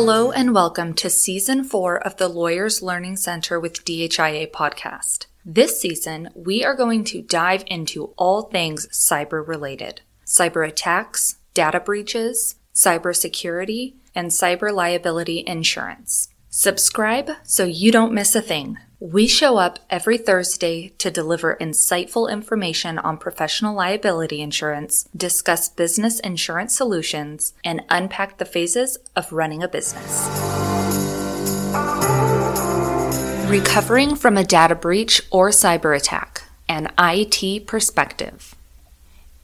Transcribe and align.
Hello 0.00 0.30
and 0.30 0.54
welcome 0.54 0.94
to 0.94 1.10
season 1.10 1.64
four 1.64 1.98
of 1.98 2.18
the 2.18 2.28
Lawyers 2.28 2.80
Learning 2.82 3.16
Center 3.16 3.58
with 3.58 3.84
DHIA 3.84 4.48
podcast. 4.52 5.26
This 5.44 5.80
season, 5.80 6.28
we 6.36 6.64
are 6.64 6.76
going 6.76 7.02
to 7.02 7.20
dive 7.20 7.64
into 7.66 8.14
all 8.16 8.42
things 8.42 8.86
cyber 8.92 9.44
related 9.44 10.02
cyber 10.24 10.64
attacks, 10.64 11.38
data 11.52 11.80
breaches, 11.80 12.54
cybersecurity, 12.72 13.94
and 14.14 14.30
cyber 14.30 14.72
liability 14.72 15.42
insurance. 15.44 16.28
Subscribe 16.48 17.32
so 17.42 17.64
you 17.64 17.90
don't 17.90 18.14
miss 18.14 18.36
a 18.36 18.40
thing. 18.40 18.78
We 19.00 19.28
show 19.28 19.58
up 19.58 19.78
every 19.88 20.18
Thursday 20.18 20.88
to 20.98 21.08
deliver 21.08 21.56
insightful 21.60 22.28
information 22.28 22.98
on 22.98 23.16
professional 23.16 23.72
liability 23.72 24.40
insurance, 24.40 25.08
discuss 25.16 25.68
business 25.68 26.18
insurance 26.18 26.76
solutions, 26.76 27.52
and 27.62 27.84
unpack 27.90 28.38
the 28.38 28.44
phases 28.44 28.98
of 29.14 29.32
running 29.32 29.62
a 29.62 29.68
business. 29.68 30.26
Recovering 33.48 34.16
from 34.16 34.36
a 34.36 34.42
data 34.42 34.74
breach 34.74 35.22
or 35.30 35.50
cyber 35.50 35.96
attack, 35.96 36.42
an 36.68 36.88
IT 36.98 37.68
perspective. 37.68 38.56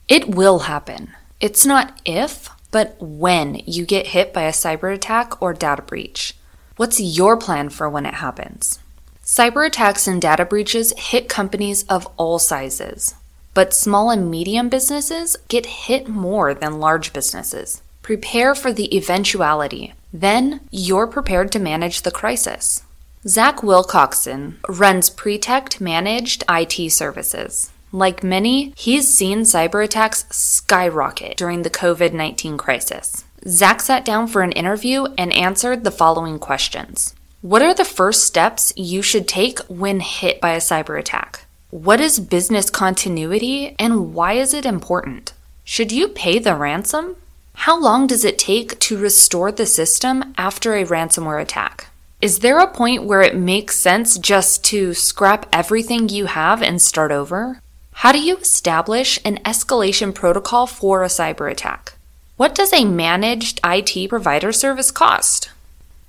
It 0.09 0.35
will 0.35 0.59
happen. 0.59 1.13
It's 1.39 1.65
not 1.65 2.01
if, 2.03 2.49
but 2.71 2.97
when 2.99 3.61
you 3.65 3.85
get 3.85 4.07
hit 4.07 4.33
by 4.33 4.41
a 4.41 4.51
cyber 4.51 4.93
attack 4.93 5.41
or 5.41 5.53
data 5.53 5.81
breach. 5.81 6.35
What's 6.75 6.99
your 6.99 7.37
plan 7.37 7.69
for 7.69 7.89
when 7.89 8.05
it 8.05 8.15
happens? 8.15 8.79
Cyber 9.25 9.65
attacks 9.65 10.05
and 10.05 10.21
data 10.21 10.45
breaches 10.45 10.93
hit 10.97 11.27
companies 11.27 11.83
of 11.85 12.07
all 12.15 12.37
sizes, 12.37 13.15
but 13.55 13.73
small 13.73 14.11
and 14.11 14.29
medium 14.29 14.69
businesses 14.69 15.35
get 15.47 15.65
hit 15.65 16.07
more 16.07 16.53
than 16.53 16.79
large 16.79 17.11
businesses. 17.11 17.81
Prepare 18.03 18.53
for 18.53 18.71
the 18.71 18.95
eventuality. 18.95 19.95
Then 20.13 20.59
you're 20.69 21.07
prepared 21.07 21.51
to 21.53 21.59
manage 21.59 22.03
the 22.03 22.11
crisis. 22.11 22.83
Zac 23.27 23.63
Wilcoxen 23.63 24.57
runs 24.69 25.09
Pretect 25.09 25.81
Managed 25.81 26.43
IT 26.47 26.91
Services. 26.91 27.71
Like 27.91 28.23
many, 28.23 28.75
he's 28.77 29.11
seen 29.11 29.39
cyber 29.39 29.83
attacks 29.83 30.25
skyrocket 30.29 31.35
during 31.35 31.63
the 31.63 31.71
COVID 31.71 32.13
19 32.13 32.59
crisis. 32.59 33.23
Zac 33.47 33.81
sat 33.81 34.05
down 34.05 34.27
for 34.27 34.43
an 34.43 34.51
interview 34.51 35.05
and 35.17 35.33
answered 35.33 35.83
the 35.83 35.89
following 35.89 36.37
questions 36.37 37.14
what 37.45 37.61
are 37.61 37.75
the 37.75 37.85
first 37.85 38.23
steps 38.23 38.73
you 38.75 39.03
should 39.03 39.27
take 39.27 39.59
when 39.67 39.99
hit 39.99 40.41
by 40.41 40.53
a 40.53 40.57
cyber 40.57 40.97
attack? 40.97 41.45
What 41.69 42.01
is 42.01 42.19
business 42.19 42.71
continuity 42.71 43.75
and 43.77 44.15
why 44.15 44.33
is 44.33 44.51
it 44.51 44.65
important? 44.65 45.31
Should 45.63 45.91
you 45.91 46.07
pay 46.07 46.39
the 46.39 46.55
ransom? 46.55 47.17
How 47.53 47.79
long 47.79 48.07
does 48.07 48.25
it 48.25 48.39
take 48.39 48.79
to 48.79 48.97
restore 48.97 49.51
the 49.51 49.67
system 49.67 50.33
after 50.39 50.73
a 50.73 50.85
ransomware 50.85 51.39
attack? 51.39 51.89
Is 52.19 52.39
there 52.39 52.57
a 52.57 52.65
point 52.65 53.03
where 53.03 53.21
it 53.21 53.37
makes 53.37 53.75
sense 53.75 54.17
just 54.17 54.63
to 54.65 54.95
scrap 54.95 55.45
everything 55.53 56.09
you 56.09 56.25
have 56.25 56.63
and 56.63 56.81
start 56.81 57.11
over? 57.11 57.61
How 57.91 58.11
do 58.11 58.19
you 58.19 58.37
establish 58.37 59.19
an 59.23 59.37
escalation 59.45 60.15
protocol 60.15 60.65
for 60.65 61.03
a 61.03 61.09
cyber 61.09 61.51
attack? 61.51 61.93
What 62.37 62.55
does 62.55 62.73
a 62.73 62.85
managed 62.85 63.59
IT 63.63 64.09
provider 64.09 64.51
service 64.51 64.89
cost? 64.89 65.51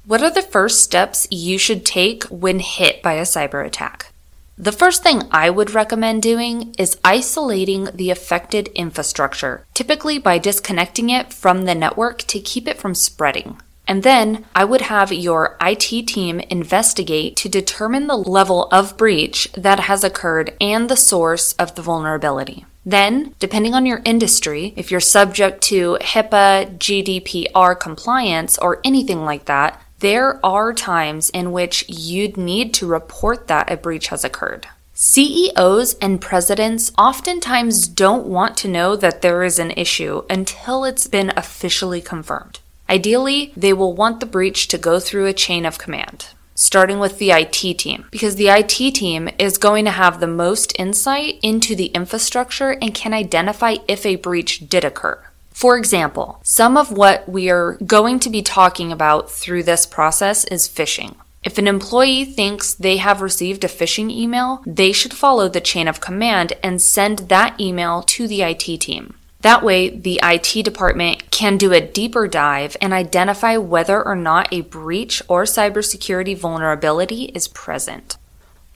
What 0.06 0.22
are 0.22 0.30
the 0.30 0.40
first 0.40 0.84
steps 0.84 1.26
you 1.32 1.58
should 1.58 1.84
take 1.84 2.22
when 2.24 2.60
hit 2.60 3.02
by 3.02 3.14
a 3.14 3.22
cyber 3.22 3.66
attack? 3.66 4.12
The 4.56 4.70
first 4.70 5.02
thing 5.02 5.22
I 5.32 5.50
would 5.50 5.72
recommend 5.72 6.22
doing 6.22 6.76
is 6.78 6.96
isolating 7.02 7.88
the 7.92 8.10
affected 8.10 8.68
infrastructure, 8.68 9.66
typically 9.74 10.20
by 10.20 10.38
disconnecting 10.38 11.10
it 11.10 11.32
from 11.32 11.62
the 11.64 11.74
network 11.74 12.18
to 12.28 12.38
keep 12.38 12.68
it 12.68 12.78
from 12.78 12.94
spreading. 12.94 13.60
And 13.88 14.04
then 14.04 14.44
I 14.54 14.64
would 14.64 14.82
have 14.82 15.12
your 15.12 15.56
IT 15.60 16.06
team 16.06 16.38
investigate 16.38 17.34
to 17.38 17.48
determine 17.48 18.06
the 18.06 18.16
level 18.16 18.68
of 18.70 18.96
breach 18.96 19.50
that 19.54 19.80
has 19.80 20.04
occurred 20.04 20.54
and 20.60 20.88
the 20.88 20.96
source 20.96 21.52
of 21.54 21.74
the 21.74 21.82
vulnerability. 21.82 22.64
Then, 22.84 23.34
depending 23.40 23.74
on 23.74 23.84
your 23.84 24.02
industry, 24.04 24.72
if 24.76 24.92
you're 24.92 25.00
subject 25.00 25.62
to 25.62 25.98
HIPAA, 26.00 26.78
GDPR 26.78 27.80
compliance, 27.80 28.56
or 28.56 28.80
anything 28.84 29.24
like 29.24 29.46
that, 29.46 29.82
there 30.00 30.44
are 30.44 30.72
times 30.74 31.30
in 31.30 31.52
which 31.52 31.84
you'd 31.88 32.36
need 32.36 32.74
to 32.74 32.86
report 32.86 33.46
that 33.48 33.70
a 33.70 33.76
breach 33.76 34.08
has 34.08 34.24
occurred. 34.24 34.66
CEOs 34.92 35.94
and 36.00 36.20
presidents 36.20 36.92
oftentimes 36.98 37.86
don't 37.86 38.26
want 38.26 38.56
to 38.56 38.68
know 38.68 38.96
that 38.96 39.22
there 39.22 39.42
is 39.42 39.58
an 39.58 39.70
issue 39.72 40.22
until 40.30 40.84
it's 40.84 41.06
been 41.06 41.32
officially 41.36 42.00
confirmed. 42.00 42.60
Ideally, 42.88 43.52
they 43.56 43.72
will 43.72 43.94
want 43.94 44.20
the 44.20 44.26
breach 44.26 44.68
to 44.68 44.78
go 44.78 45.00
through 45.00 45.26
a 45.26 45.32
chain 45.32 45.66
of 45.66 45.78
command, 45.78 46.28
starting 46.54 46.98
with 46.98 47.18
the 47.18 47.30
IT 47.30 47.78
team, 47.78 48.06
because 48.10 48.36
the 48.36 48.48
IT 48.48 48.94
team 48.94 49.28
is 49.38 49.58
going 49.58 49.84
to 49.84 49.90
have 49.90 50.20
the 50.20 50.26
most 50.26 50.72
insight 50.78 51.40
into 51.42 51.74
the 51.74 51.86
infrastructure 51.86 52.76
and 52.80 52.94
can 52.94 53.12
identify 53.12 53.76
if 53.88 54.06
a 54.06 54.16
breach 54.16 54.68
did 54.68 54.84
occur. 54.84 55.22
For 55.56 55.78
example, 55.78 56.38
some 56.42 56.76
of 56.76 56.92
what 56.92 57.26
we 57.26 57.48
are 57.48 57.78
going 57.86 58.20
to 58.20 58.28
be 58.28 58.42
talking 58.42 58.92
about 58.92 59.30
through 59.30 59.62
this 59.62 59.86
process 59.86 60.44
is 60.44 60.68
phishing. 60.68 61.14
If 61.42 61.56
an 61.56 61.66
employee 61.66 62.26
thinks 62.26 62.74
they 62.74 62.98
have 62.98 63.22
received 63.22 63.64
a 63.64 63.68
phishing 63.68 64.10
email, 64.10 64.62
they 64.66 64.92
should 64.92 65.14
follow 65.14 65.48
the 65.48 65.62
chain 65.62 65.88
of 65.88 66.02
command 66.02 66.52
and 66.62 66.82
send 66.82 67.30
that 67.30 67.58
email 67.58 68.02
to 68.02 68.28
the 68.28 68.42
IT 68.42 68.82
team. 68.82 69.14
That 69.40 69.62
way, 69.62 69.88
the 69.88 70.20
IT 70.22 70.62
department 70.62 71.30
can 71.30 71.56
do 71.56 71.72
a 71.72 71.80
deeper 71.80 72.28
dive 72.28 72.76
and 72.82 72.92
identify 72.92 73.56
whether 73.56 74.04
or 74.04 74.14
not 74.14 74.52
a 74.52 74.60
breach 74.60 75.22
or 75.26 75.44
cybersecurity 75.44 76.36
vulnerability 76.36 77.32
is 77.34 77.48
present. 77.48 78.18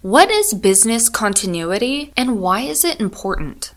What 0.00 0.30
is 0.30 0.54
business 0.54 1.10
continuity 1.10 2.14
and 2.16 2.40
why 2.40 2.60
is 2.60 2.86
it 2.86 3.02
important? 3.02 3.74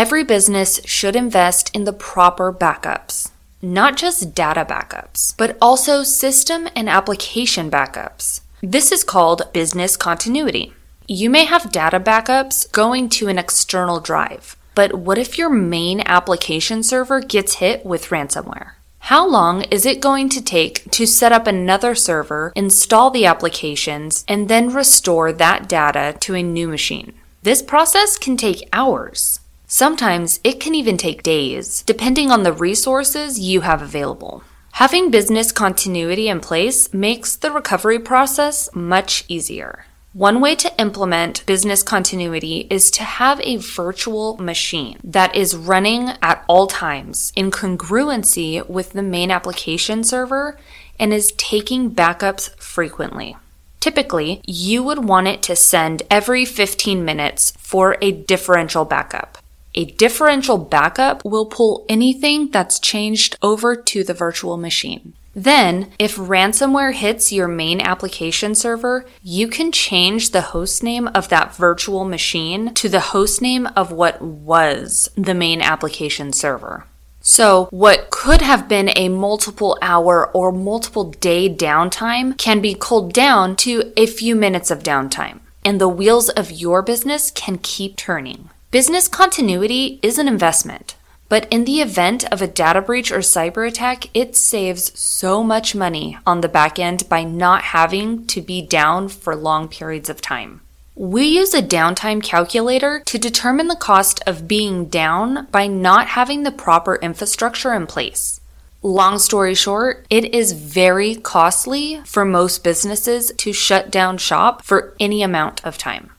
Every 0.00 0.24
business 0.24 0.80
should 0.86 1.14
invest 1.14 1.70
in 1.76 1.84
the 1.84 1.92
proper 1.92 2.50
backups, 2.50 3.32
not 3.60 3.98
just 3.98 4.34
data 4.34 4.64
backups, 4.64 5.36
but 5.36 5.58
also 5.60 6.04
system 6.04 6.68
and 6.74 6.88
application 6.88 7.70
backups. 7.70 8.40
This 8.62 8.92
is 8.92 9.04
called 9.04 9.52
business 9.52 9.98
continuity. 9.98 10.72
You 11.06 11.28
may 11.28 11.44
have 11.44 11.70
data 11.70 12.00
backups 12.00 12.72
going 12.72 13.10
to 13.10 13.28
an 13.28 13.38
external 13.38 14.00
drive, 14.00 14.56
but 14.74 14.94
what 14.94 15.18
if 15.18 15.36
your 15.36 15.50
main 15.50 16.00
application 16.06 16.82
server 16.82 17.20
gets 17.20 17.56
hit 17.56 17.84
with 17.84 18.06
ransomware? 18.08 18.70
How 19.00 19.28
long 19.28 19.64
is 19.64 19.84
it 19.84 20.00
going 20.00 20.30
to 20.30 20.42
take 20.42 20.90
to 20.92 21.06
set 21.06 21.30
up 21.30 21.46
another 21.46 21.94
server, 21.94 22.54
install 22.56 23.10
the 23.10 23.26
applications, 23.26 24.24
and 24.26 24.48
then 24.48 24.72
restore 24.72 25.30
that 25.30 25.68
data 25.68 26.16
to 26.20 26.34
a 26.34 26.42
new 26.42 26.68
machine? 26.68 27.12
This 27.42 27.60
process 27.60 28.16
can 28.16 28.38
take 28.38 28.66
hours. 28.72 29.39
Sometimes 29.72 30.40
it 30.42 30.58
can 30.58 30.74
even 30.74 30.96
take 30.96 31.22
days, 31.22 31.82
depending 31.82 32.32
on 32.32 32.42
the 32.42 32.52
resources 32.52 33.38
you 33.38 33.60
have 33.60 33.80
available. 33.80 34.42
Having 34.72 35.12
business 35.12 35.52
continuity 35.52 36.28
in 36.28 36.40
place 36.40 36.92
makes 36.92 37.36
the 37.36 37.52
recovery 37.52 38.00
process 38.00 38.68
much 38.74 39.24
easier. 39.28 39.86
One 40.12 40.40
way 40.40 40.56
to 40.56 40.72
implement 40.76 41.46
business 41.46 41.84
continuity 41.84 42.66
is 42.68 42.90
to 42.90 43.04
have 43.04 43.40
a 43.42 43.58
virtual 43.58 44.36
machine 44.38 44.98
that 45.04 45.36
is 45.36 45.56
running 45.56 46.14
at 46.20 46.44
all 46.48 46.66
times 46.66 47.32
in 47.36 47.52
congruency 47.52 48.68
with 48.68 48.90
the 48.90 49.04
main 49.04 49.30
application 49.30 50.02
server 50.02 50.58
and 50.98 51.12
is 51.12 51.30
taking 51.36 51.92
backups 51.92 52.50
frequently. 52.60 53.36
Typically, 53.78 54.42
you 54.48 54.82
would 54.82 55.04
want 55.04 55.28
it 55.28 55.44
to 55.44 55.54
send 55.54 56.02
every 56.10 56.44
15 56.44 57.04
minutes 57.04 57.52
for 57.56 57.96
a 58.02 58.10
differential 58.10 58.84
backup. 58.84 59.38
A 59.74 59.84
differential 59.84 60.58
backup 60.58 61.24
will 61.24 61.46
pull 61.46 61.84
anything 61.88 62.50
that's 62.50 62.80
changed 62.80 63.36
over 63.40 63.76
to 63.76 64.02
the 64.02 64.14
virtual 64.14 64.56
machine. 64.56 65.14
Then, 65.34 65.92
if 65.98 66.16
ransomware 66.16 66.92
hits 66.92 67.30
your 67.30 67.46
main 67.46 67.80
application 67.80 68.56
server, 68.56 69.06
you 69.22 69.46
can 69.46 69.70
change 69.70 70.30
the 70.30 70.40
hostname 70.40 71.10
of 71.14 71.28
that 71.28 71.54
virtual 71.54 72.04
machine 72.04 72.74
to 72.74 72.88
the 72.88 72.98
hostname 72.98 73.72
of 73.76 73.92
what 73.92 74.20
was 74.20 75.08
the 75.16 75.34
main 75.34 75.62
application 75.62 76.32
server. 76.32 76.84
So, 77.20 77.68
what 77.70 78.10
could 78.10 78.40
have 78.40 78.68
been 78.68 78.90
a 78.96 79.08
multiple 79.08 79.78
hour 79.82 80.28
or 80.32 80.50
multiple 80.50 81.04
day 81.04 81.48
downtime 81.48 82.36
can 82.36 82.60
be 82.60 82.74
culled 82.74 83.12
down 83.12 83.54
to 83.56 83.92
a 83.96 84.06
few 84.06 84.34
minutes 84.34 84.70
of 84.70 84.82
downtime, 84.82 85.40
and 85.64 85.80
the 85.80 85.88
wheels 85.88 86.28
of 86.30 86.50
your 86.50 86.82
business 86.82 87.30
can 87.30 87.58
keep 87.58 87.96
turning. 87.96 88.48
Business 88.70 89.08
continuity 89.08 89.98
is 90.00 90.16
an 90.16 90.28
investment, 90.28 90.94
but 91.28 91.48
in 91.50 91.64
the 91.64 91.80
event 91.80 92.24
of 92.32 92.40
a 92.40 92.46
data 92.46 92.80
breach 92.80 93.10
or 93.10 93.18
cyber 93.18 93.66
attack, 93.66 94.06
it 94.14 94.36
saves 94.36 94.96
so 94.96 95.42
much 95.42 95.74
money 95.74 96.16
on 96.24 96.40
the 96.40 96.48
back 96.48 96.78
end 96.78 97.08
by 97.08 97.24
not 97.24 97.62
having 97.62 98.28
to 98.28 98.40
be 98.40 98.62
down 98.62 99.08
for 99.08 99.34
long 99.34 99.66
periods 99.66 100.08
of 100.08 100.20
time. 100.20 100.60
We 100.94 101.24
use 101.24 101.52
a 101.52 101.60
downtime 101.60 102.22
calculator 102.22 103.02
to 103.06 103.18
determine 103.18 103.66
the 103.66 103.74
cost 103.74 104.22
of 104.24 104.46
being 104.46 104.84
down 104.84 105.46
by 105.46 105.66
not 105.66 106.06
having 106.06 106.44
the 106.44 106.52
proper 106.52 106.94
infrastructure 106.94 107.74
in 107.74 107.88
place. 107.88 108.40
Long 108.84 109.18
story 109.18 109.56
short, 109.56 110.06
it 110.10 110.32
is 110.32 110.52
very 110.52 111.16
costly 111.16 112.02
for 112.04 112.24
most 112.24 112.62
businesses 112.62 113.32
to 113.38 113.52
shut 113.52 113.90
down 113.90 114.16
shop 114.16 114.62
for 114.62 114.94
any 115.00 115.24
amount 115.24 115.60
of 115.64 115.76
time. 115.76 116.10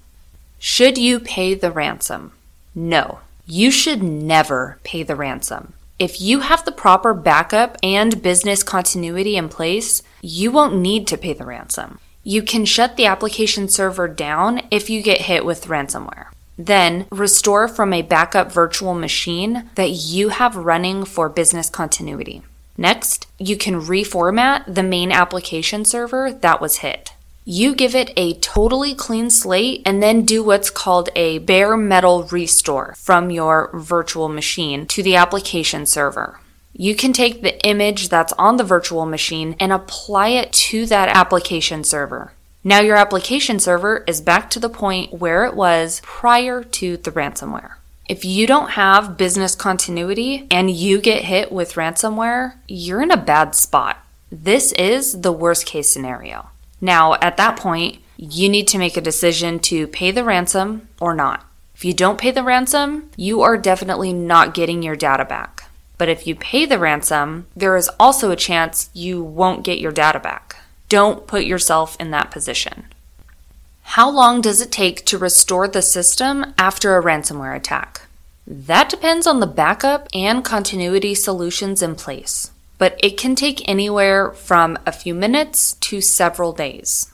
Should 0.60 0.98
you 0.98 1.22
pay 1.22 1.54
the 1.54 1.72
ransom? 1.72 2.34
No, 2.74 3.20
you 3.46 3.72
should 3.72 4.02
never 4.02 4.80
pay 4.84 5.04
the 5.04 5.16
ransom. 5.16 5.74
If 6.00 6.20
you 6.20 6.40
have 6.40 6.66
the 6.66 6.72
proper 6.72 7.14
backup 7.14 7.78
and 7.84 8.24
business 8.24 8.64
continuity 8.64 9.36
in 9.36 9.50
place, 9.50 10.02
you 10.22 10.52
won't 10.52 10.76
need 10.76 11.06
to 11.08 11.18
pay 11.18 11.34
the 11.34 11.46
ransom. 11.46 12.00
You 12.24 12.42
can 12.42 12.66
shut 12.66 12.98
the 12.98 13.06
application 13.06 13.68
server 13.68 14.08
down 14.08 14.62
if 14.72 14.90
you 14.90 15.02
get 15.02 15.22
hit 15.22 15.46
with 15.46 15.66
ransomware. 15.66 16.28
Then 16.58 17.08
restore 17.12 17.68
from 17.68 17.94
a 17.94 18.04
backup 18.04 18.52
virtual 18.52 18.94
machine 18.94 19.70
that 19.76 19.90
you 19.90 20.30
have 20.30 20.56
running 20.56 21.06
for 21.06 21.30
business 21.30 21.70
continuity. 21.70 22.44
Next, 22.78 23.28
you 23.38 23.58
can 23.58 23.82
reformat 23.82 24.74
the 24.74 24.84
main 24.84 25.12
application 25.12 25.86
server 25.86 26.32
that 26.32 26.62
was 26.62 26.78
hit. 26.78 27.14
You 27.44 27.74
give 27.74 27.96
it 27.96 28.14
a 28.16 28.36
totally 28.36 28.94
clean 28.94 29.32
slate 29.32 29.82
and 29.84 30.02
then 30.02 30.26
do 30.26 30.44
what's 30.44 30.70
called 30.70 31.10
a 31.16 31.40
bare 31.40 31.76
metal 31.76 32.26
restore 32.26 32.94
from 33.00 33.32
your 33.32 33.72
virtual 33.74 34.30
machine 34.30 34.86
to 34.88 35.02
the 35.02 35.16
application 35.16 35.88
server. 35.88 36.40
You 36.74 36.96
can 36.96 37.14
take 37.14 37.42
the 37.42 37.60
image 37.66 38.10
that's 38.10 38.32
on 38.34 38.58
the 38.58 38.64
virtual 38.64 39.08
machine 39.08 39.56
and 39.60 39.74
apply 39.74 40.30
it 40.30 40.54
to 40.54 40.86
that 40.86 41.10
application 41.10 41.84
server. 41.84 42.34
Now 42.64 42.80
your 42.80 42.96
application 42.96 43.60
server 43.60 44.04
is 44.06 44.22
back 44.22 44.52
to 44.52 44.60
the 44.60 44.70
point 44.70 45.14
where 45.14 45.44
it 45.46 45.56
was 45.56 46.00
prior 46.04 46.64
to 46.64 46.98
the 46.98 47.12
ransomware. 47.12 47.74
If 48.08 48.24
you 48.24 48.46
don't 48.46 48.72
have 48.72 49.18
business 49.18 49.56
continuity 49.56 50.46
and 50.52 50.70
you 50.70 51.02
get 51.02 51.24
hit 51.24 51.52
with 51.52 51.74
ransomware, 51.74 52.54
you're 52.68 53.02
in 53.02 53.10
a 53.10 53.18
bad 53.18 53.56
spot. 53.56 53.98
This 54.32 54.74
is 54.74 55.22
the 55.22 55.32
worst 55.32 55.66
case 55.66 55.90
scenario. 55.90 56.51
Now, 56.82 57.14
at 57.16 57.38
that 57.38 57.58
point, 57.58 58.00
you 58.18 58.50
need 58.50 58.68
to 58.70 58.78
make 58.78 58.98
a 58.98 59.02
decision 59.02 59.60
to 59.60 59.88
pay 59.88 60.12
the 60.12 60.24
ransom 60.24 60.90
or 61.00 61.14
not. 61.14 61.46
If 61.76 61.86
you 61.86 61.94
don't 61.94 62.20
pay 62.20 62.32
the 62.32 62.44
ransom, 62.44 63.10
you 63.16 63.42
are 63.42 63.58
definitely 63.58 64.14
not 64.14 64.54
getting 64.54 64.84
your 64.84 64.96
data 64.96 65.26
back. 65.26 65.64
But 65.98 66.10
if 66.10 66.28
you 66.28 66.36
pay 66.36 66.66
the 66.66 66.80
ransom, 66.80 67.48
there 67.56 67.76
is 67.76 67.90
also 68.00 68.32
a 68.32 68.36
chance 68.36 68.90
you 68.94 69.24
won't 69.24 69.64
get 69.64 69.80
your 69.80 69.92
data 69.92 70.20
back. 70.20 70.58
Don't 70.90 71.26
put 71.26 71.46
yourself 71.46 71.96
in 72.00 72.12
that 72.12 72.32
position. 72.32 72.86
How 73.84 74.10
long 74.10 74.42
does 74.42 74.62
it 74.62 74.72
take 74.72 75.06
to 75.08 75.18
restore 75.18 75.68
the 75.68 75.82
system 75.82 76.54
after 76.58 76.98
a 76.98 77.04
ransomware 77.04 77.56
attack? 77.56 78.02
That 78.46 78.90
depends 78.90 79.26
on 79.26 79.40
the 79.40 79.48
backup 79.48 80.08
and 80.14 80.44
continuity 80.44 81.16
solutions 81.16 81.82
in 81.82 81.96
place, 81.96 82.51
but 82.82 83.00
it 83.04 83.16
can 83.16 83.36
take 83.36 83.70
anywhere 83.70 84.32
from 84.32 84.76
a 84.88 84.92
few 84.92 85.14
minutes 85.14 85.74
to 85.74 86.02
several 86.02 86.52
days. 86.52 87.14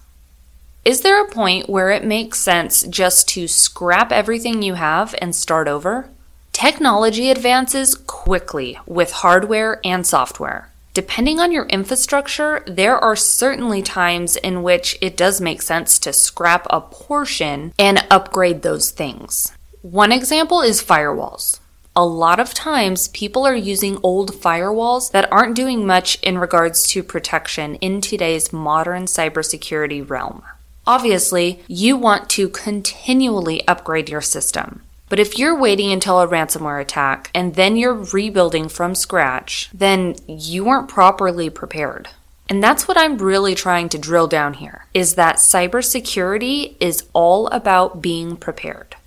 Is 0.85 1.01
there 1.01 1.21
a 1.21 1.29
point 1.29 1.67
where 1.67 1.91
it 1.91 2.05
makes 2.05 2.39
sense 2.39 2.83
just 2.83 3.27
to 3.31 3.49
scrap 3.49 4.13
everything 4.13 4.61
you 4.61 4.75
have 4.75 5.13
and 5.17 5.35
start 5.35 5.67
over? 5.67 6.09
Technology 6.53 7.29
advances 7.29 7.95
quickly 7.95 8.79
with 8.85 9.11
hardware 9.11 9.81
and 9.83 10.07
software. 10.07 10.71
Depending 10.93 11.41
on 11.41 11.51
your 11.51 11.65
infrastructure, 11.65 12.63
there 12.65 12.97
are 12.97 13.17
certainly 13.17 13.81
times 13.81 14.37
in 14.37 14.63
which 14.63 14.97
it 15.01 15.17
does 15.17 15.41
make 15.41 15.61
sense 15.61 15.99
to 15.99 16.13
scrap 16.13 16.65
a 16.69 16.79
portion 16.79 17.73
and 17.77 18.07
upgrade 18.09 18.61
those 18.61 18.91
things. 18.91 19.51
One 19.81 20.13
example 20.13 20.61
is 20.61 20.81
firewalls. 20.81 21.59
A 21.99 22.05
lot 22.05 22.39
of 22.39 22.53
times, 22.53 23.07
people 23.07 23.47
are 23.47 23.55
using 23.55 23.97
old 24.03 24.31
firewalls 24.31 25.09
that 25.13 25.31
aren't 25.31 25.55
doing 25.55 25.83
much 25.83 26.19
in 26.21 26.37
regards 26.37 26.87
to 26.89 27.01
protection 27.01 27.73
in 27.77 28.01
today's 28.01 28.53
modern 28.53 29.05
cybersecurity 29.05 30.07
realm. 30.07 30.43
Obviously, 30.85 31.63
you 31.67 31.97
want 31.97 32.29
to 32.29 32.49
continually 32.49 33.67
upgrade 33.67 34.09
your 34.09 34.21
system. 34.21 34.83
But 35.09 35.17
if 35.17 35.39
you're 35.39 35.57
waiting 35.59 35.91
until 35.91 36.21
a 36.21 36.27
ransomware 36.27 36.79
attack 36.79 37.31
and 37.33 37.55
then 37.55 37.75
you're 37.75 37.95
rebuilding 37.95 38.69
from 38.69 38.93
scratch, 38.93 39.71
then 39.73 40.17
you 40.27 40.65
weren't 40.65 40.87
properly 40.87 41.49
prepared. 41.49 42.09
And 42.47 42.61
that's 42.63 42.87
what 42.87 42.99
I'm 42.99 43.17
really 43.17 43.55
trying 43.55 43.89
to 43.89 43.97
drill 43.97 44.27
down 44.27 44.53
here 44.53 44.85
is 44.93 45.15
that 45.15 45.37
cybersecurity 45.37 46.75
is 46.79 47.05
all 47.13 47.47
about 47.47 48.03
being 48.03 48.37
prepared. 48.37 48.97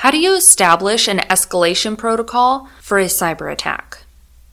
How 0.00 0.10
do 0.10 0.18
you 0.18 0.36
establish 0.36 1.08
an 1.08 1.20
escalation 1.20 1.96
protocol 1.96 2.68
for 2.82 2.98
a 2.98 3.06
cyber 3.06 3.50
attack? 3.50 4.04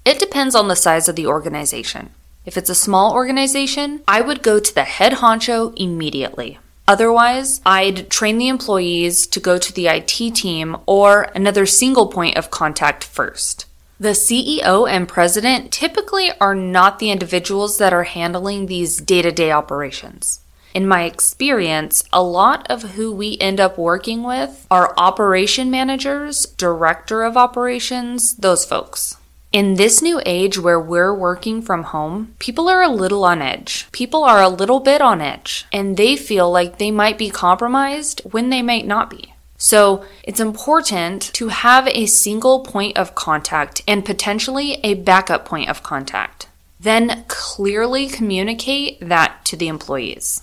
It 0.05 0.17
depends 0.17 0.55
on 0.55 0.69
the 0.69 0.75
size 0.75 1.09
of 1.09 1.17
the 1.17 1.27
organization. 1.27 2.11
If 2.45 2.57
it's 2.57 2.69
a 2.69 2.75
small 2.75 3.13
organization, 3.13 4.03
I 4.07 4.21
would 4.21 4.41
go 4.41 4.61
to 4.61 4.73
the 4.73 4.85
head 4.85 5.15
honcho 5.15 5.73
immediately. 5.75 6.59
Otherwise, 6.87 7.59
I'd 7.65 8.09
train 8.09 8.37
the 8.37 8.47
employees 8.47 9.27
to 9.27 9.41
go 9.41 9.57
to 9.57 9.73
the 9.73 9.87
IT 9.87 10.33
team 10.33 10.77
or 10.85 11.23
another 11.35 11.65
single 11.65 12.07
point 12.07 12.37
of 12.37 12.49
contact 12.49 13.03
first. 13.03 13.65
The 13.99 14.15
CEO 14.15 14.89
and 14.89 15.09
president 15.09 15.73
typically 15.73 16.31
are 16.39 16.55
not 16.55 16.99
the 16.99 17.11
individuals 17.11 17.77
that 17.79 17.93
are 17.93 18.03
handling 18.03 18.67
these 18.67 18.95
day 18.95 19.21
to 19.21 19.31
day 19.31 19.51
operations. 19.51 20.39
In 20.73 20.87
my 20.87 21.03
experience, 21.03 22.03
a 22.11 22.23
lot 22.23 22.65
of 22.69 22.93
who 22.93 23.13
we 23.13 23.37
end 23.39 23.59
up 23.59 23.77
working 23.77 24.23
with 24.23 24.65
are 24.71 24.93
operation 24.97 25.69
managers, 25.69 26.47
director 26.57 27.21
of 27.21 27.37
operations, 27.37 28.35
those 28.37 28.65
folks. 28.65 29.17
In 29.51 29.75
this 29.75 30.01
new 30.01 30.19
age 30.25 30.57
where 30.57 30.79
we're 30.79 31.13
working 31.13 31.61
from 31.61 31.83
home, 31.83 32.33
people 32.39 32.67
are 32.67 32.81
a 32.81 32.89
little 32.89 33.23
on 33.23 33.39
edge. 33.39 33.87
People 33.91 34.23
are 34.23 34.41
a 34.41 34.49
little 34.49 34.79
bit 34.79 34.99
on 34.99 35.21
edge, 35.21 35.67
and 35.71 35.95
they 35.95 36.15
feel 36.15 36.51
like 36.51 36.79
they 36.79 36.89
might 36.89 37.19
be 37.19 37.29
compromised 37.29 38.21
when 38.31 38.49
they 38.49 38.63
might 38.63 38.87
not 38.87 39.11
be. 39.11 39.35
So 39.59 40.03
it's 40.23 40.39
important 40.39 41.21
to 41.35 41.49
have 41.49 41.87
a 41.87 42.07
single 42.07 42.61
point 42.61 42.97
of 42.97 43.13
contact 43.13 43.83
and 43.87 44.03
potentially 44.03 44.79
a 44.83 44.95
backup 44.95 45.45
point 45.45 45.69
of 45.69 45.83
contact. 45.83 46.47
Then 46.79 47.23
clearly 47.27 48.07
communicate 48.07 48.99
that 49.07 49.45
to 49.45 49.55
the 49.55 49.67
employees. 49.67 50.41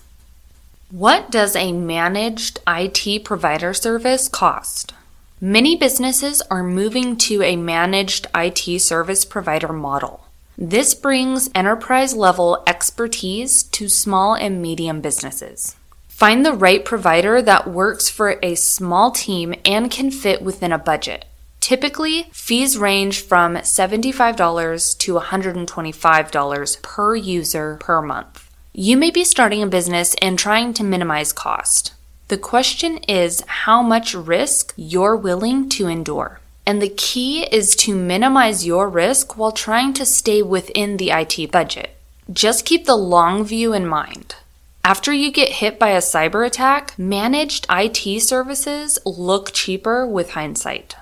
What 0.91 1.31
does 1.31 1.55
a 1.55 1.71
managed 1.71 2.59
IT 2.67 3.25
provider 3.25 3.73
service 3.73 4.27
cost? 4.27 4.93
Many 5.41 5.77
businesses 5.77 6.43
are 6.51 6.65
moving 6.65 7.17
to 7.19 7.45
a 7.45 7.55
managed 7.55 8.27
IT 8.35 8.81
service 8.81 9.25
provider 9.25 9.73
model. 9.73 10.27
This 10.59 10.95
brings 10.95 11.49
enterprise 11.55 12.13
level 12.17 12.65
expertise 12.67 13.63
to 13.63 13.89
small 13.89 14.35
and 14.35 14.61
medium 14.61 15.01
businesses. 15.01 15.77
Find 16.09 16.45
the 16.45 16.53
right 16.53 16.85
provider 16.85 17.41
that 17.41 17.71
works 17.71 18.09
for 18.09 18.41
a 18.43 18.57
small 18.57 19.13
team 19.13 19.55
and 19.65 19.93
can 19.93 20.11
fit 20.11 20.43
within 20.43 20.73
a 20.73 20.79
budget. 20.79 21.25
Typically, 21.61 22.25
fees 22.33 22.77
range 22.77 23.21
from 23.21 23.55
$75 23.55 24.99
to 24.99 25.15
$125 25.15 26.83
per 26.83 27.15
user 27.15 27.77
per 27.79 28.03
month. 28.03 28.50
You 28.73 28.97
may 28.97 29.11
be 29.11 29.25
starting 29.25 29.65
a 29.65 29.67
business 29.67 30.15
and 30.23 30.39
trying 30.39 30.75
to 30.75 30.85
minimize 30.85 31.33
cost. 31.33 31.93
The 32.29 32.39
question 32.39 32.99
is 33.09 33.43
how 33.47 33.83
much 33.83 34.15
risk 34.15 34.73
you're 34.77 35.17
willing 35.17 35.69
to 35.71 35.89
endure. 35.89 36.39
And 36.65 36.81
the 36.81 36.89
key 36.89 37.43
is 37.51 37.75
to 37.77 37.97
minimize 37.97 38.65
your 38.65 38.89
risk 38.89 39.37
while 39.37 39.51
trying 39.51 39.93
to 39.95 40.07
stay 40.07 40.41
within 40.41 40.99
the 40.99 41.11
IT 41.11 41.51
budget. 41.51 41.97
Just 42.33 42.65
keep 42.65 42.87
the 42.87 42.97
long 42.97 43.45
view 43.45 43.73
in 43.73 43.89
mind. 43.89 44.37
After 44.85 45.13
you 45.13 45.33
get 45.33 45.55
hit 45.55 45.81
by 45.81 45.91
a 45.91 45.99
cyber 45.99 46.47
attack, 46.47 46.97
managed 46.97 47.67
IT 47.69 48.23
services 48.23 49.01
look 49.05 49.51
cheaper 49.53 50.07
with 50.07 50.31
hindsight. 50.31 50.95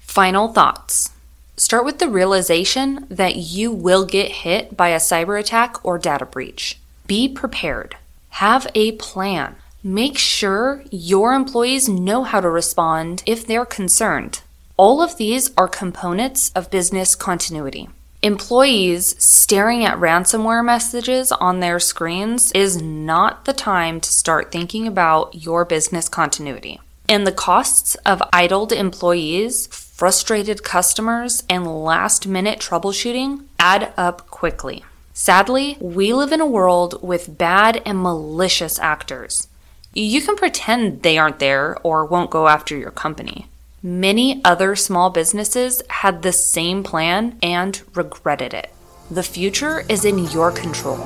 Final 0.00 0.48
thoughts. 0.48 1.10
Start 1.58 1.86
with 1.86 2.00
the 2.00 2.08
realization 2.08 3.06
that 3.08 3.36
you 3.36 3.72
will 3.72 4.04
get 4.04 4.30
hit 4.30 4.76
by 4.76 4.88
a 4.88 4.98
cyber 4.98 5.40
attack 5.40 5.82
or 5.82 5.96
data 5.96 6.26
breach. 6.26 6.78
Be 7.06 7.30
prepared. 7.30 7.96
Have 8.30 8.66
a 8.74 8.92
plan. 8.92 9.56
Make 9.82 10.18
sure 10.18 10.84
your 10.90 11.32
employees 11.32 11.88
know 11.88 12.24
how 12.24 12.42
to 12.42 12.50
respond 12.50 13.22
if 13.24 13.46
they're 13.46 13.64
concerned. 13.64 14.42
All 14.76 15.00
of 15.00 15.16
these 15.16 15.50
are 15.56 15.66
components 15.66 16.52
of 16.54 16.70
business 16.70 17.14
continuity. 17.14 17.88
Employees 18.20 19.14
staring 19.22 19.82
at 19.82 19.98
ransomware 19.98 20.64
messages 20.64 21.32
on 21.32 21.60
their 21.60 21.80
screens 21.80 22.52
is 22.52 22.82
not 22.82 23.46
the 23.46 23.54
time 23.54 23.98
to 24.02 24.10
start 24.10 24.52
thinking 24.52 24.86
about 24.86 25.46
your 25.46 25.64
business 25.64 26.06
continuity. 26.06 26.80
And 27.08 27.26
the 27.26 27.32
costs 27.32 27.94
of 28.04 28.22
idled 28.30 28.72
employees, 28.72 29.68
frustrated 29.96 30.62
customers, 30.62 31.42
and 31.48 31.66
last 31.66 32.26
minute 32.26 32.58
troubleshooting 32.58 33.42
add 33.58 33.90
up 33.96 34.28
quickly. 34.28 34.84
Sadly, 35.14 35.78
we 35.80 36.12
live 36.12 36.32
in 36.32 36.40
a 36.42 36.46
world 36.46 37.02
with 37.02 37.38
bad 37.38 37.80
and 37.86 38.02
malicious 38.02 38.78
actors. 38.78 39.48
You 39.94 40.20
can 40.20 40.36
pretend 40.36 41.00
they 41.00 41.16
aren't 41.16 41.38
there 41.38 41.78
or 41.82 42.04
won't 42.04 42.28
go 42.28 42.46
after 42.46 42.76
your 42.76 42.90
company. 42.90 43.46
Many 43.82 44.42
other 44.44 44.76
small 44.76 45.08
businesses 45.08 45.80
had 45.88 46.20
the 46.20 46.32
same 46.32 46.82
plan 46.82 47.38
and 47.42 47.80
regretted 47.94 48.52
it. 48.52 48.74
The 49.10 49.22
future 49.22 49.86
is 49.88 50.04
in 50.04 50.18
your 50.28 50.52
control. 50.52 50.98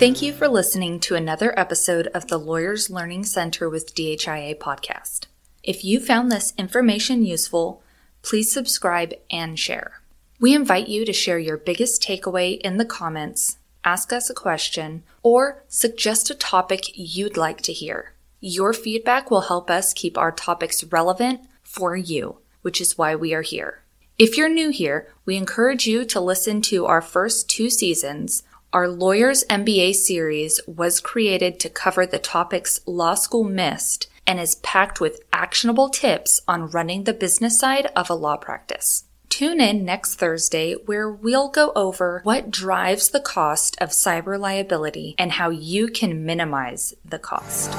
Thank 0.00 0.22
you 0.22 0.32
for 0.32 0.48
listening 0.48 0.98
to 1.00 1.14
another 1.14 1.52
episode 1.60 2.06
of 2.14 2.28
the 2.28 2.38
Lawyers 2.38 2.88
Learning 2.88 3.22
Center 3.22 3.68
with 3.68 3.94
DHIA 3.94 4.56
podcast. 4.56 5.26
If 5.62 5.84
you 5.84 6.00
found 6.00 6.32
this 6.32 6.54
information 6.56 7.22
useful, 7.22 7.82
please 8.22 8.50
subscribe 8.50 9.12
and 9.30 9.58
share. 9.58 10.00
We 10.40 10.54
invite 10.54 10.88
you 10.88 11.04
to 11.04 11.12
share 11.12 11.38
your 11.38 11.58
biggest 11.58 12.02
takeaway 12.02 12.58
in 12.62 12.78
the 12.78 12.86
comments, 12.86 13.58
ask 13.84 14.10
us 14.10 14.30
a 14.30 14.34
question, 14.34 15.02
or 15.22 15.64
suggest 15.68 16.30
a 16.30 16.34
topic 16.34 16.92
you'd 16.94 17.36
like 17.36 17.60
to 17.60 17.72
hear. 17.74 18.14
Your 18.40 18.72
feedback 18.72 19.30
will 19.30 19.42
help 19.42 19.68
us 19.68 19.92
keep 19.92 20.16
our 20.16 20.32
topics 20.32 20.82
relevant 20.82 21.42
for 21.62 21.94
you, 21.94 22.38
which 22.62 22.80
is 22.80 22.96
why 22.96 23.14
we 23.14 23.34
are 23.34 23.42
here. 23.42 23.82
If 24.16 24.38
you're 24.38 24.48
new 24.48 24.70
here, 24.70 25.08
we 25.26 25.36
encourage 25.36 25.86
you 25.86 26.06
to 26.06 26.20
listen 26.20 26.62
to 26.62 26.86
our 26.86 27.02
first 27.02 27.50
two 27.50 27.68
seasons. 27.68 28.42
Our 28.72 28.86
Lawyers 28.86 29.42
MBA 29.50 29.96
series 29.96 30.60
was 30.68 31.00
created 31.00 31.58
to 31.58 31.68
cover 31.68 32.06
the 32.06 32.20
topics 32.20 32.80
law 32.86 33.14
school 33.14 33.42
missed 33.42 34.08
and 34.28 34.38
is 34.38 34.54
packed 34.56 35.00
with 35.00 35.22
actionable 35.32 35.88
tips 35.88 36.40
on 36.46 36.70
running 36.70 37.02
the 37.02 37.12
business 37.12 37.58
side 37.58 37.86
of 37.96 38.08
a 38.08 38.14
law 38.14 38.36
practice. 38.36 39.06
Tune 39.28 39.60
in 39.60 39.84
next 39.84 40.14
Thursday 40.14 40.74
where 40.74 41.10
we'll 41.10 41.48
go 41.48 41.72
over 41.74 42.20
what 42.22 42.52
drives 42.52 43.10
the 43.10 43.18
cost 43.18 43.76
of 43.80 43.88
cyber 43.88 44.38
liability 44.38 45.16
and 45.18 45.32
how 45.32 45.50
you 45.50 45.88
can 45.88 46.24
minimize 46.24 46.94
the 47.04 47.18
cost. 47.18 47.72